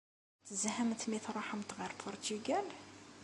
[0.47, 2.67] Tezhamt mi tṛuḥemt ɣer Puṛtugal?